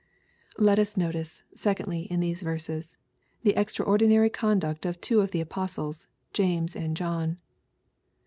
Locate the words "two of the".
4.99-5.41